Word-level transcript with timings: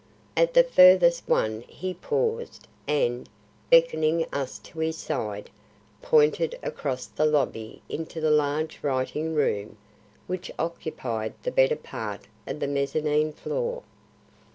At 0.35 0.55
the 0.55 0.63
furthest 0.63 1.29
one 1.29 1.61
he 1.67 1.93
paused 1.93 2.67
and, 2.87 3.29
beckoning 3.69 4.25
us 4.33 4.57
to 4.57 4.79
his 4.79 4.97
side, 4.97 5.51
pointed 6.01 6.57
across 6.63 7.05
the 7.05 7.27
lobby 7.27 7.83
into 7.87 8.19
the 8.19 8.31
large 8.31 8.79
writing 8.81 9.35
room 9.35 9.77
which 10.25 10.49
occupied 10.57 11.35
the 11.43 11.51
better 11.51 11.75
part 11.75 12.21
of 12.47 12.59
the 12.59 12.67
mezzanine 12.67 13.31
floor. 13.31 13.83